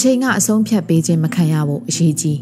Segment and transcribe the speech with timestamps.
[0.00, 2.40] ချိန်ကအဆုံးဖြတ်ပေးခြင်းမခံရဖို့အရေးကြီး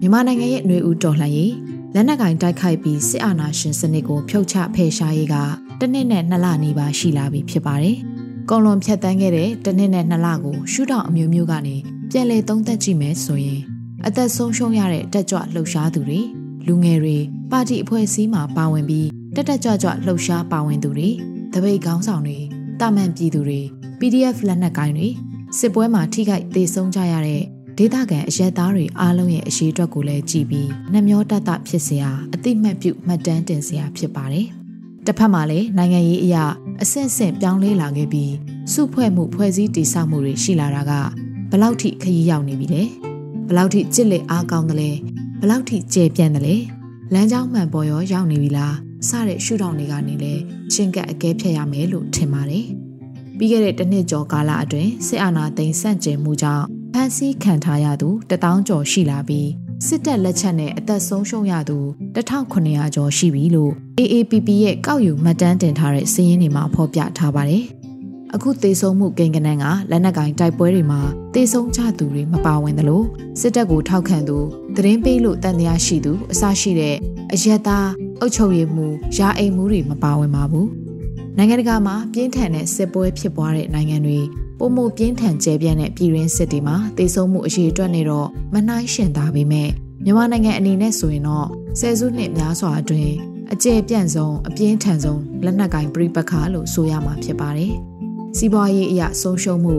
[0.00, 1.54] မြန်မာနိုင်ငံရဲ့ຫນွေဦးတော်လှန်ရေး
[1.94, 5.36] လက်နက်ကင်တိုက်ခိုက်ပြီးစစ်အာဏာရှင်စနစ်ကိုဖျောက်ချဖယ်ရှားရေးက
[5.80, 7.96] တစ်နှစ်နဲ့နှစ်လနီးပါးရှိလာပြီဖြစ်ပါတယ်။
[8.50, 11.76] ကုံလွန်ဖြတ်တန်းခဲ့တဲ့တစ်နှစ်နဲ့နှစ်လကိုရှုထောင့်အမျိုးမျိုးကနေ
[12.10, 13.60] ပြန်လည်သုံးသပ်ကြည့်မယ်ဆိုရင်
[14.06, 16.20] အသက်ဆုံးရှုံးရတဲ့တက်ကြွလှုပ်ရှားသူတွေ
[16.66, 17.16] လူငယ်တွေ
[17.50, 21.08] ပါတီအဖွဲ့အစည်းမှာပါဝင်ပြီးတက်တက်ကြွကြွလှုပ်ရှားပါဝင်သူတွေ
[21.52, 22.38] တပိတ်ခေါင်းဆောင်တွေ
[22.80, 23.60] တာမန်ပြည်သူတွေ
[23.98, 25.08] PDF လက်နက်ကိုင်းတွေ
[25.58, 27.42] စစ်ပွဲမှာထိခိုက်ဒေဆုံးကြရတဲ့
[27.78, 34.46] ဒေသခံအရက်သားတွေအားလုံးရဲ့အရေးအတွက်ကိုလည်းကြည်ပြီးနှမျောတတဖြစ်စရာအတိမတ်ပြုမှတ်တမ်းတင်စရာဖြစ်ပါတယ်။
[35.06, 36.44] တစ်ဖက်မှာလည်းနိုင်ငံရေးအရာ
[36.82, 38.32] အဆင့်ဆင့်ပြောင်းလဲလာခဲ့ပြီး
[38.72, 40.92] စုဖွဲ့မှုဖွဲ့စည်းတည်ဆောက်မှုတွေရှိလာတာက
[41.50, 42.82] ဘလောက်ထိခရီးရောက်နေပြီလဲ။
[43.48, 44.90] ဘလောက်ထိကြစ်လက်အားကောင်းတယ်လဲ။
[45.40, 46.56] ဘလောက်ထိကျေပြန့်တယ်လဲ။
[47.12, 48.74] လမ်းကြောင်းမှန်ပေါ်ရောရောက်နေပြီလား။
[49.08, 50.32] စတဲ့ရှုထောင့်တွေကနေလဲ
[50.72, 52.66] ချင်းကပ်အကဲဖြတ်ရမယ်လို့ထင်ပါတယ်။
[53.38, 59.48] ပြီးခဲ့တဲ့တစ်နှစ်ကျော်ကာလအတွင်းစစ်အာဏာသိမ်းဆန့်ကျင်မှုကြောင့်ဖမ်းဆီးခံထားရသူ1000ကျော်ရှိလာပြီး
[59.86, 61.78] စစ်တပ်လက်ချက်နဲ့အသက်ဆုံးရှုံးရသူ
[62.16, 67.64] 1900ကျော်ရှိပြီလို့ AAPP ရဲ့ကောက်ယူမှတ်တမ်းတင်ထားတဲ့စာရင်းတွေမှာဖော်ပြထားပါတယ်။
[68.34, 71.00] အခုသေဆုံးမှုကိန်းဂဏန်းကလက်နက်ကင်တိုက်ပွဲတွေမှာ
[71.34, 73.02] သေဆုံးကြသူတွေမပါဝင်သလို
[73.40, 74.38] စစ်တပ်ကိုထောက်ခံသူ
[74.76, 76.96] သတင်းပေးလို့တန်တရားရှိသူအစရှိတဲ့
[77.32, 77.88] အယက်သား
[78.20, 80.68] အုပ်ချုပ်ရေးမှုရာအိမ်မှုတွေမပါဝင်ပါဘူး။
[81.38, 84.20] နိုင်ငံတကာမှာပြင်းထန်တဲ့စစ်ပွဲဖြစ်ပွားတဲ့နိုင်ငံတွေ
[84.58, 89.70] ပုံမှုပြင်းထန်ကျယ်ပြန့်တဲ့ပြည်ရင်းစစ်တွေမှာတေဆုံးမှုအရေးအတွက်နေတော့မနှိုင်းရှင်သာပေမဲ့
[90.04, 91.48] မြန်မာနိုင်ငံအနေနဲ့ဆိုရင်တော့
[91.80, 93.12] ဆယ်စုနှစ်များစွာအတွင်း
[93.52, 97.72] အကျယ်ပြန့်ဆုံးအပြင်းထန်ဆုံးလက်နက်ကင်ပြိပခါလို့ဆိုရမှာဖြစ်ပါတယ်။
[98.36, 99.76] စီးပွားရေးအရာဆုံးရှုံးမှု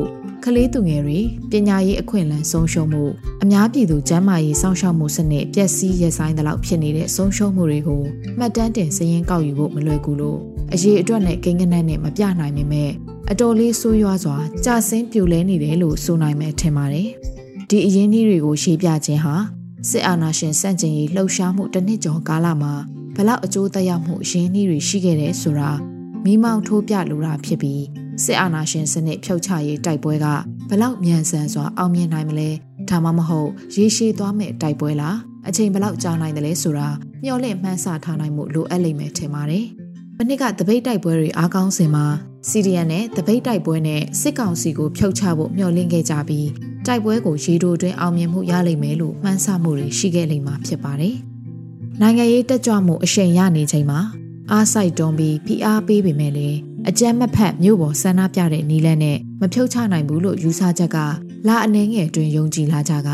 [0.50, 1.20] ကလေးသူငယ်တွေ
[1.52, 3.04] ပညာရေးအခွင့်အလမ်းဆုံးရှုံးမှု
[3.44, 8.04] အများပြည်သူကျန်းမာရေးစောင့်ရှောက်မှုစနစ်ပျက်စီးရဆိုင်သလောက်ဖြစ်နေတဲ့ဆုံးရှုံးမှုတွေကို
[8.38, 10.40] မှတ်တမ်းတင်စည်ရင်းကောက်ယူဖို့မလွယ်ကူလို့
[10.74, 12.92] အရေးအတွက်နဲ့ကိန်းဂဏန်းနဲ့မပြနိုင်ပေမဲ့
[13.32, 17.10] အတော်လေးဆိုးရွားစွာကြာဆင်းပြိုလဲနေတယ်လို့ဆိုနိုင်မယ်ထင်ပါတယ်။
[17.70, 19.36] ဒီအရင်းနှီးတွေကိုရှင်းပြခြင်းဟာ
[19.90, 22.74] စစ်အာဏာရှင်စန့်ကျင်ရေးလှုပ်ရှားမှုတစ်နှစ်ကျော်ကာလမှာ
[23.16, 25.72] ဘလောက်အကျိုးသက်ရောက်မှုအရင်းနှီးတွေရှိခဲ့တယ်ဆိုတာ
[26.26, 27.84] မိမောင်ထိုးပြလိုတာဖြစ်ပြီး
[28.24, 30.28] စစ်အာဏာရှင်စနစ်ဖြုတ်ချရေးတိုက်ပွဲက
[30.70, 32.50] ဘလောက်မြန်ဆန်စွာအောင်မြင်နိုင်မလဲ
[32.90, 35.18] ဒါမှမဟုတ်ရေရှည်သွားမဲ့တိုက်ပွဲလား
[35.48, 36.88] အချိန်ဘလောက်ကြာနိုင်တယ်လဲဆိုတာ
[37.24, 39.66] မျှော်လင့်မှန်းဆထားနိုင်မှုလိုအပ်လိမ့်မယ်ထင်ပါတယ်။
[40.18, 42.06] မနစ်ကတပိတ်တိုက်ပွဲတွေအားကောင်းစင်မှာ
[42.50, 46.50] စီဒီယန်နဲ့တပိတ်တိုက်ပွဲနဲ့စစ်ကောင်စီကိုဖျောက်ချဖို့မျှော်လင့်ခဲ့ကြပြီး
[46.86, 51.16] တိုက်ပွဲကိုရေတိုတွင်အောင်မြင်မှုရလိမ့်မယ်လို့မှန်းဆမှုတွေရှိခဲ့လိမ့်မှာဖြစ်ပါတယ်။
[52.02, 54.00] နိုင်ငံရေးတက်ကြွမှုအရှိန်ရနေချိန်မှာ
[54.52, 56.58] အားစိုက်တွန်းပြီးဖိအားပေးပေမဲ့လည်း
[56.90, 60.98] အကြမ်းမဖက်မြို့ပေါ်ဆန္ဒပြတဲ့နီလန်းနဲ့မဖြုတ်ချနိုင်ဘူးလို့ယူဆချက်က
[61.48, 63.10] လာအနေငယ်တွင်ယုံကြည်လာကြက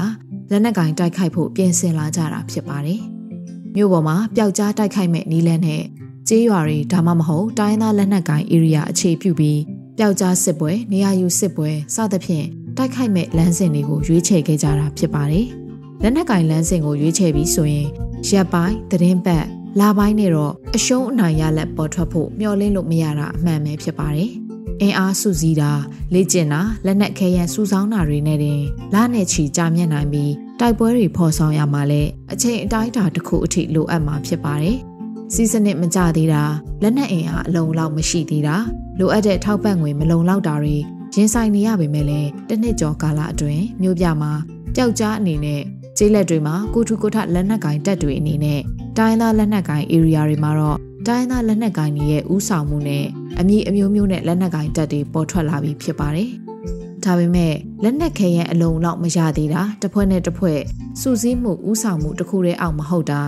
[0.51, 3.00] လက်နက်ကင်တိုက်ခိုက်ဖို့ပြင်ဆင်လာကြတာဖြစ်ပါတယ်။
[3.75, 5.84] မြို့ပေါ်မှာပျောက်ကြားတိုက်ခိုက်မဲ့နီလန်းနဲ့
[6.28, 9.59] ကျေးရွာတွေဒါမှမဟုတ်တိုင်းသားလက်နက်ကိုင် area အခြေပြုပြီး
[9.97, 12.45] ပျောက်ကြားစစ်ပွဲနေရာယူစစ်ပွဲစသဖြင့်
[12.78, 15.47] တိုက်ခိုက်မဲ့လမ်းစဉ်တွေကိုရွေးချယ်ခဲ့ကြတာဖြစ်ပါတယ်။
[16.01, 17.88] လက်နက်ကင်လမ်းစဉ်ကိုရွေးချယ်ပြီးဆိုရင်
[18.28, 19.45] ရက်ပိုင်းသတင်းပတ်
[19.79, 24.31] လာပိုင်းနဲ့တော့အရှုံးအနိုင်ရလက်ပေါ်ထွက်ဖို့မျှော်လင့်လို့မရတာအမှန်ပဲဖြစ်ပါတယ်။
[24.81, 25.72] အင်အားစုစည်းတာ
[26.13, 28.61] လေ့ကျင့်တာလက်နက်ခဲယမ်းစုဆောင်းတာတွေနဲ့တင်
[28.94, 32.01] လနဲ့ချီကြာမြင့်နိုင်ပြီးတိုက်ပွဲတွေဖော်ဆောင်ရမှာလဲ
[32.31, 34.78] အချိန်အတိုင်းအတာတစ်ခုအထိလိုအပ်မှာဖြစ်ပါတယ်။
[35.34, 36.44] စီးစနစ်မကြသေးတာ
[36.81, 38.55] လက်နက်အင်အားအလုံးလောက်မရှိသေးတာ
[39.00, 40.75] လိုအပ်တဲ့ထောက်ပံ့ငွေမလုံလောက်တာတွေ
[41.16, 44.31] ရင်ဆိုင်နေရပေမဲ့လည်းတစ်နှစ်ကျော်ကာလအတွင်းမြို့ပြမှာ
[44.75, 45.61] ပျောက်ကြားအနေနဲ့
[45.98, 48.62] ကျေးလက်တွေမှာကိုထုကိုထလက်နက်ကင်တပ်တွေအနေနဲ့
[48.98, 50.78] တိုင်းသားလက်နက်ကင် area တွေမှာတော့
[51.08, 53.06] တိုင်းသားလက်နက်ကင်တွေရဲ့ဥဆောင်မှုနဲ့
[53.40, 56.30] အမည်အမျိုးမျိုးနဲ့လက်နက်ကင်တပ်တွေပေါ်ထွက်လာပြီးဖြစ်ပါတယ်။
[57.03, 57.53] ဒါပေမဲ့
[57.84, 60.59] လက်နက်ခဲရဲ့အလုံးလောက်မရသေးတာတစ်ဖွဲ့နဲ့တစ်ဖွဲ့
[61.02, 63.22] စူးစီးမှုဥဆောင်မှုတစ်ခုတည်းအောင်မဟုတ်တာ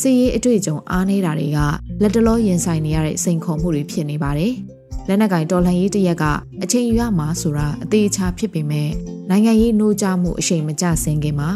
[0.00, 1.58] စီရေးအတွေ့အကြုံအားနေတာတွေက
[2.02, 4.52] လက်တလောရင်ဆိုင်နေရတဲ့စိန်ခေါ်မှုတွေဖြစ်နေပါတယ်။
[5.08, 6.24] လက်နက်ကင်တော်လှန်ရေးတရက်က
[6.62, 8.88] အချိန်ယူရမှာဆိုတာအသေးချာဖြစ်ပေမဲ့
[9.30, 11.50] နိုင်ငံရေးနှိုးကြမှုအချိန်မကျဆင်းခင်မှာ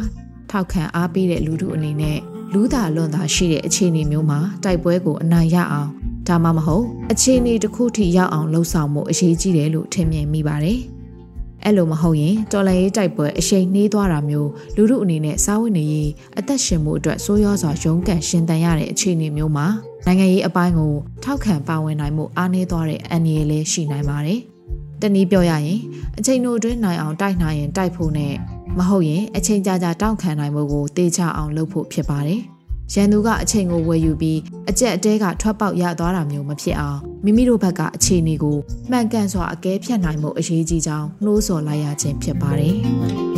[0.52, 2.18] ထောက်ခံအားပေးတဲ့လူထုအနေနဲ့
[2.52, 5.88] လူသာလွန်သာရှိတဲ့အခြေအနေမျိုးမှာတိုက်ပွဲကိုအနိုင်ရအောင်
[6.28, 10.78] ဒါမှမဟုတ်အခြေအနေတစ်ခုထိရောက်အောင်လှုံ့ဆော်မှုအရေးကြီးတယ်လို့ထင်မြင်မိပါတယ်။
[11.64, 19.66] အဲ့လိုမဟုတ်ရင်တော်လန်ရေးတိုက်ပွဲအရှိန်နှေးသွားတာမျိုးလူမှုအနေနဲ့စားဝတ်နေရေးအသက်ရှင်မှုအတွက်ဆိုးရွားစွာရုန်းကန်ရှင်သန်ရတဲ့အခြေအနေမျိုးမှာ
[20.06, 20.92] နိုင်ငံရေးအပိုင်းကို
[21.24, 24.40] ထောက်ခံပါဝင်နိုင်မှုအားနည်းသွားတဲ့အန္တရာယ်လည်းရှိနိုင်ပါတယ်။
[25.00, 25.80] တနည်းပြောရရင်
[26.18, 28.34] အချိန်တို့အတွင်းနိုင်အောင်တိုက်နိုင်ရင်တိုက်ဖို့နဲ့
[28.78, 32.40] မဟုတ်ရင်အချိန်ကြာကြာတောင့်ခံနိုင်မှုကိုတေချအောင်လုပ်ဖို့ဖြစ်ပါတယ်။
[32.94, 34.38] ရန်သူကအချိန်ကိုဝယ်ယူပြီး
[34.70, 38.56] အကြက်အတဲကထွက်ပေါက်ရသွားတာမျိုးမဖြစ်အောင်မိမိတို့ဘက်ကအခြေအနေကို
[38.90, 42.76] မှန်ကန်စွာအကဲဖြတ်နိုင်မှုအရေးကြီးကြောင်းနှိုးဆော်လိုက်ရခြင်းဖြစ်ပါတယ်။